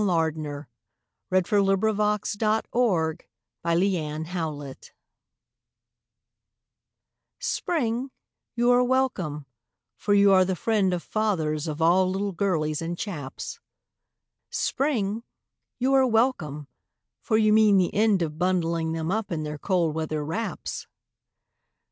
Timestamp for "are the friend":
10.33-10.91